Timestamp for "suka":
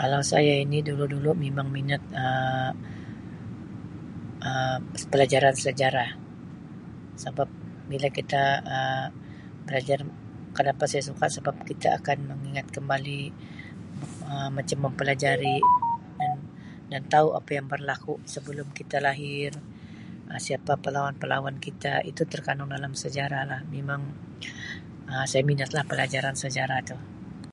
11.08-11.26